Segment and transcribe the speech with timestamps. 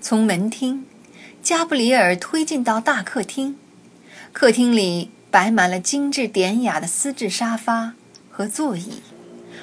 [0.00, 0.86] 从门厅，
[1.42, 3.56] 加布里尔推进到大客厅。
[4.32, 7.92] 客厅里摆满了精致典雅的丝质沙发
[8.30, 9.02] 和座椅，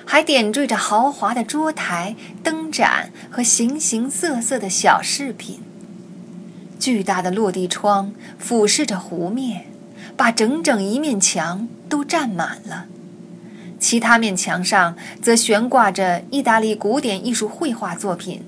[0.06, 5.62] 还点缀着豪华的桌台、灯盏和形形色色的小饰品。
[6.80, 9.66] 巨大的落地窗俯视着湖面，
[10.16, 12.86] 把整整一面墙都占满了。
[13.80, 18.44] 其他面墙上则悬挂着意大利古典艺术绘画作品。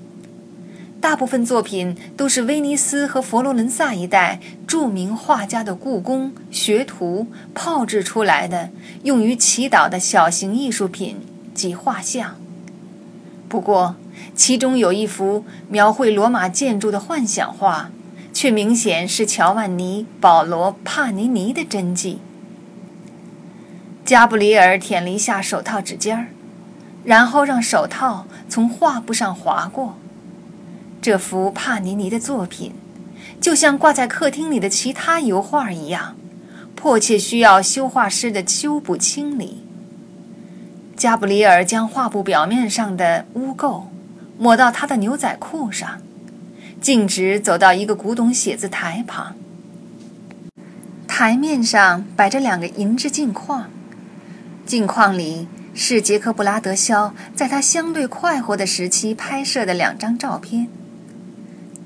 [1.00, 8.68] 大部分作品都是威尼斯和佛罗伦萨一带著名画家的故宫学徒炮制出来的，
[9.04, 11.16] 用于祈祷的小型艺术品
[11.54, 12.36] 及画像。
[13.48, 13.96] 不过，
[14.34, 17.90] 其中有一幅描绘罗马建筑的幻想画，
[18.34, 22.18] 却明显是乔万尼·保罗·帕尼尼的真迹。
[24.04, 26.26] 加布里尔舔了一下手套指尖儿，
[27.04, 29.96] 然后让手套从画布上划过。
[31.02, 32.74] 这幅帕尼尼的作品，
[33.40, 36.16] 就像挂在客厅里的其他油画一样，
[36.74, 39.64] 迫切需要修画师的修补清理。
[40.96, 43.84] 加布里尔将画布表面上的污垢
[44.36, 46.02] 抹到他的牛仔裤上，
[46.82, 49.34] 径直走到一个古董写字台旁。
[51.08, 53.70] 台面上摆着两个银质镜框，
[54.66, 60.68] 镜框里是杰克布拉德肖在他相对快活的时期拍摄的两张照片。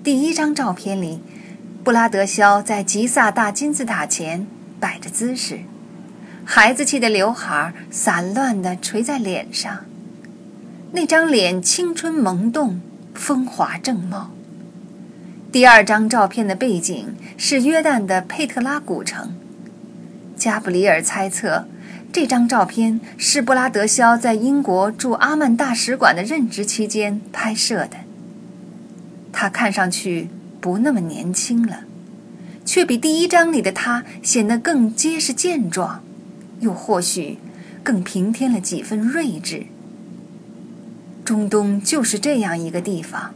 [0.04, 1.20] 第一张照片里，
[1.82, 4.46] 布拉德肖在吉萨大金字塔前
[4.78, 5.60] 摆着姿势，
[6.44, 9.86] 孩子气的刘海散乱地垂在脸上，
[10.92, 12.82] 那张脸青春萌动，
[13.14, 14.30] 风华正茂。
[15.50, 19.34] 第二张照片的背景是约旦的佩特拉古城，
[20.36, 21.66] 加布里尔猜测，
[22.12, 28.03] 这张照片是布拉德肖在英国驻阿曼大使馆的任职期间拍摄的。
[29.36, 30.28] 他看上去
[30.60, 31.80] 不那么年轻了，
[32.64, 36.04] 却比第一章里的他显得更结实健壮，
[36.60, 37.38] 又或许
[37.82, 39.66] 更平添了几分睿智。
[41.24, 43.34] 中东就是这样一个地方，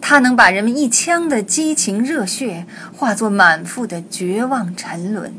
[0.00, 5.32] 它能把人们一腔的激情热血化作满腹的绝望沉沦，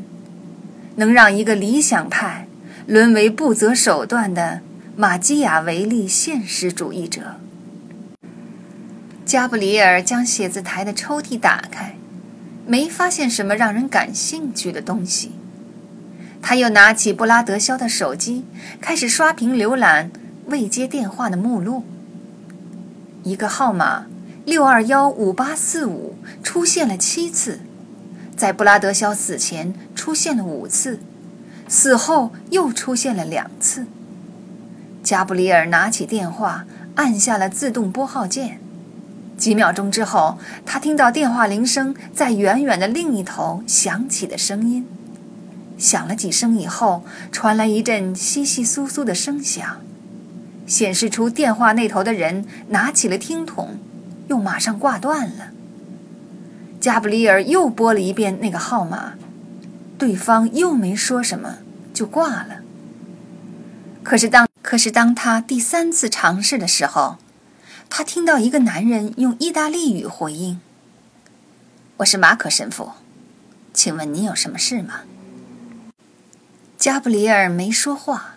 [0.96, 2.48] 能让一个理想派
[2.86, 4.60] 沦为不择手段的
[4.96, 7.36] 马基雅维利现实主义者。
[9.28, 11.96] 加布里尔将写字台的抽屉打开，
[12.66, 15.32] 没发现什么让人感兴趣的东西。
[16.40, 18.46] 他又拿起布拉德肖的手机，
[18.80, 20.10] 开始刷屏浏览
[20.46, 21.84] 未接电话的目录。
[23.22, 24.06] 一个号码
[24.46, 27.60] 六二幺五八四五出现了七次，
[28.34, 31.00] 在布拉德肖死前出现了五次，
[31.68, 33.84] 死后又出现了两次。
[35.02, 36.64] 加布里尔拿起电话，
[36.94, 38.60] 按下了自动拨号键。
[39.38, 44.84] 几秒钟之后，他听到电话铃声在远远的另一头响起的声音。
[45.78, 49.80] 响了几声以后，传来一阵窸窸窣窣的声响，
[50.66, 53.78] 显示出电话那头的人拿起了听筒，
[54.26, 55.50] 又马上挂断了。
[56.80, 59.12] 加布里尔又拨了一遍那个号码，
[59.96, 61.58] 对方又没说什么，
[61.94, 62.56] 就挂了。
[64.02, 67.18] 可是当可是当他第三次尝试的时候，
[67.90, 70.60] 他听到一个男人用意大利语回应
[71.98, 72.92] ：“我是马可神父，
[73.72, 75.00] 请问你有什么事吗？”
[76.78, 78.36] 加布里尔没说话，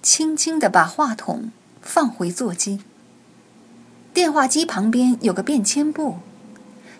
[0.00, 1.50] 轻轻地把话筒
[1.82, 2.80] 放回座机。
[4.14, 6.18] 电话机旁边有个便签簿，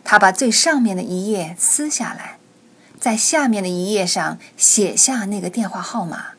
[0.02, 2.38] 他把最上面的一页撕下来，
[2.98, 6.30] 在下面的一页上写下那个电话号码，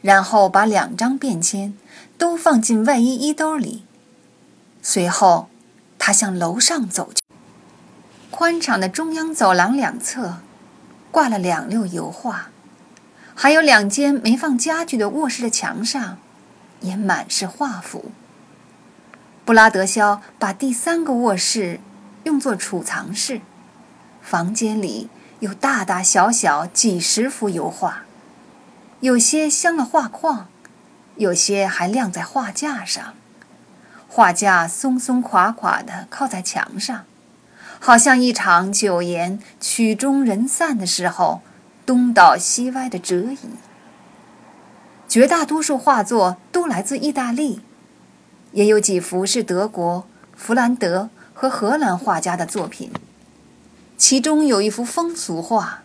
[0.00, 1.74] 然后把两张便签
[2.16, 3.82] 都放进外衣衣兜里。
[4.82, 5.48] 随后，
[5.98, 7.22] 他向楼上走去。
[8.30, 10.38] 宽敞的中央走廊两侧，
[11.10, 12.48] 挂了两溜油画，
[13.34, 16.16] 还有两间没放家具的卧室的墙上，
[16.80, 18.12] 也满是画幅。
[19.44, 21.80] 布拉德肖把第三个卧室
[22.24, 23.42] 用作储藏室，
[24.22, 25.10] 房间里
[25.40, 28.04] 有大大小小几十幅油画，
[29.00, 30.46] 有些镶了画框，
[31.16, 33.14] 有些还晾在画架上。
[34.12, 37.04] 画架松松垮垮地靠在墙上，
[37.78, 41.42] 好像一场酒宴曲终人散的时候
[41.86, 43.38] 东倒西歪的折椅。
[45.08, 47.60] 绝大多数画作都来自意大利，
[48.50, 50.04] 也有几幅是德国、
[50.36, 52.90] 弗兰德和荷兰画家的作品。
[53.96, 55.82] 其中有一幅风俗画，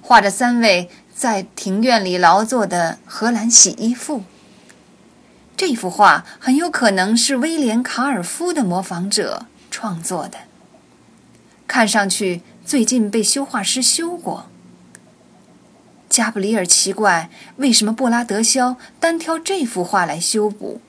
[0.00, 4.22] 画着三位在庭院里劳作的荷兰洗衣妇。
[5.58, 10.38] 这幅画很有可能是威廉·卡尔夫的模仿者创作的。
[11.66, 14.46] 看上去最近被修画师修过。
[16.08, 20.80] 加布里尔奇怪，为什么布拉德肖单挑这幅画来修补，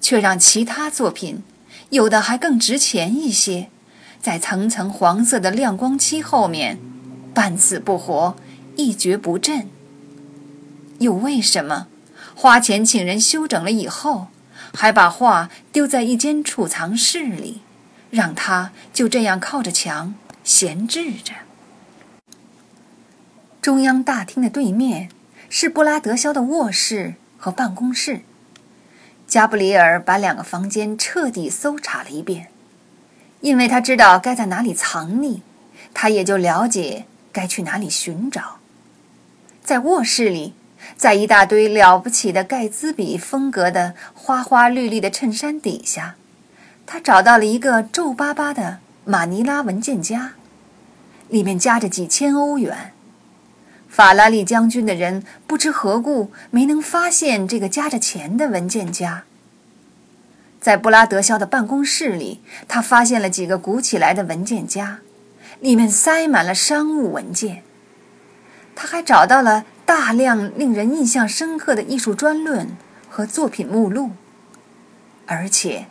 [0.00, 1.42] 却让其他作品，
[1.90, 3.68] 有的还更值钱一些，
[4.22, 6.78] 在层层黄色的亮光漆后面，
[7.34, 8.34] 半死不活，
[8.76, 9.68] 一蹶不振。
[10.98, 11.88] 又为什么
[12.40, 14.28] 花钱请人修整了以后，
[14.72, 17.62] 还把画丢在一间储藏室里，
[18.10, 20.14] 让它就这样靠着墙
[20.44, 21.32] 闲置着？
[23.60, 25.08] 中央大厅的对面
[25.50, 28.20] 是布拉德肖的卧室和办公室。
[29.26, 32.52] 加布里尔把两个房间彻底搜查了一遍，
[33.40, 35.40] 因为他知道该在哪里藏匿，
[35.92, 38.58] 他也就了解该去哪里寻找。
[39.60, 40.54] 在卧室里，
[40.96, 46.16] 在一大堆了不起的盖兹比风格的花花绿绿的衬衫底下，
[46.86, 50.32] 他找到了一个皱巴巴的马尼拉文件夹，
[51.28, 52.92] 里面夹着几千欧元。
[53.88, 59.24] 法拉利将军的人不知何故没能发现这个夹着钱的文件夹。
[60.60, 64.98] 在布拉德肖的办公室里，他发现了几个鼓起来的文件夹，
[65.60, 67.62] 里面塞满了商务文件。
[68.74, 72.76] 他还找到了大量令人印象深刻的艺术专论
[73.08, 74.10] 和作品目录，
[75.24, 75.86] 而且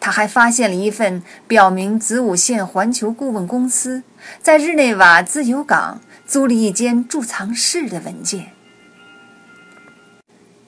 [0.00, 4.02] 他还发现了一份表明子午线环球顾问公司
[4.42, 6.00] 在日内瓦自由港。
[6.26, 8.48] 租了一间贮藏室的文件，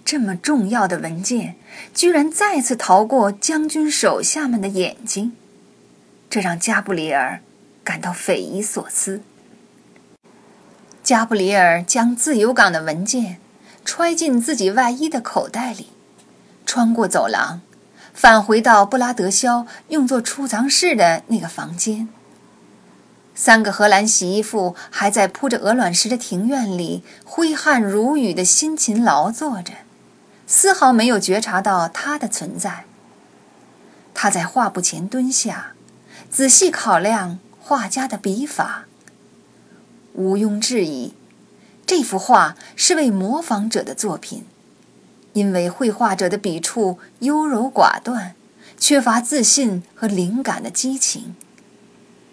[0.04, 1.56] 这么重要的文件
[1.92, 5.32] 居然再次逃过将军手下们的眼睛，
[6.30, 7.40] 这让加布里尔
[7.82, 9.22] 感到匪夷所思。
[11.08, 13.38] 加布里尔将自由港的文件
[13.82, 15.86] 揣进自己外衣的口袋里，
[16.66, 17.62] 穿过走廊，
[18.12, 22.10] 返回到布拉德肖用作储藏室的那个房间。
[23.34, 29.72] 三个荷兰洗衣妇还在铺着鹅卵石的庭院里挥汗如雨的辛勤劳作着，
[30.46, 32.84] 丝毫没有觉察到他的存在。
[34.12, 35.72] 他在画布前蹲下，
[36.30, 38.84] 仔细考量画家的笔法。
[40.18, 41.12] 毋庸置疑，
[41.86, 44.44] 这幅画是位模仿者的作品，
[45.32, 48.34] 因为绘画者的笔触优柔寡断，
[48.76, 51.36] 缺乏自信和灵感的激情。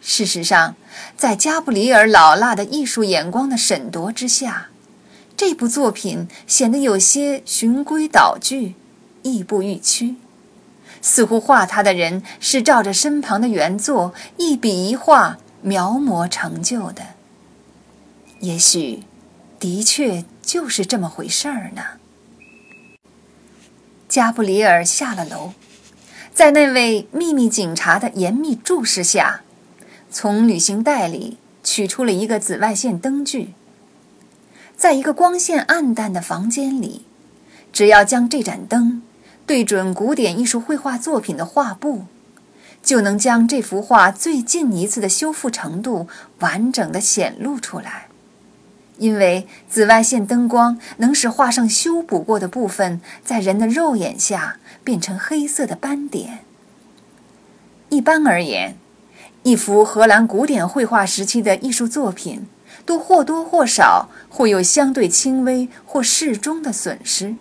[0.02, 0.76] 事实上，
[1.16, 4.70] 在加布里尔老辣的艺术眼光的审夺之下，
[5.38, 8.74] 这部作品显得有些循规蹈矩、
[9.22, 10.16] 亦步亦趋，
[11.04, 17.15] 似乎画他的人是照着身旁的原作一笔一画描摹成就的。
[18.46, 19.02] 也许，
[19.60, 21.82] 的确就是这么回事儿呢。
[24.08, 25.54] 加布里尔下了楼，
[26.32, 29.42] 在那位秘密警察的严密注视下。
[30.12, 33.56] 从旅行袋里取出了一个紫外线灯具，
[34.78, 37.04] 在一个光线暗淡的房间里，
[37.74, 39.02] 只要将这盏灯
[39.48, 42.06] 对准古典艺术绘画作品的画布，
[42.84, 46.08] 就能将这幅画最近一次的修复程度
[46.40, 48.08] 完整的显露出来。
[48.98, 56.40] 因为紫外线灯光能使画上修补过的部分在人的肉眼下变成黑色的斑点。
[57.90, 58.78] 一般而言。
[59.44, 62.48] 一幅荷兰古典绘画时期的艺术作品，
[62.84, 67.36] 都或多或少会有相对轻微或适中的损失。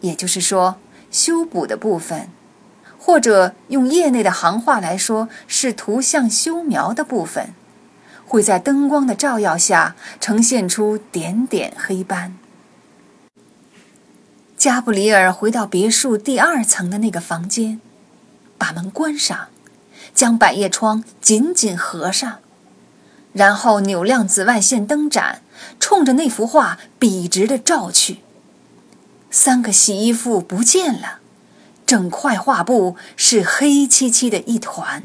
[0.00, 0.76] 也就是说，
[1.10, 2.30] 修补的部分，
[2.98, 7.52] 或者用业内的行话来说，是图像修描的部分，
[8.32, 12.34] 会在灯光的照耀下呈现出点点黑斑。
[14.56, 17.78] 加布里尔回到别墅第二层的那个房间，
[18.56, 19.48] 把门关上。
[20.14, 22.38] 将百叶窗紧紧合上，
[23.34, 25.42] 然后扭亮紫外线灯盏，
[25.78, 28.18] 冲着那幅画笔直的照去。
[29.30, 31.18] 三个洗衣服不见了，
[31.86, 35.04] 整块画布是黑漆漆的一团。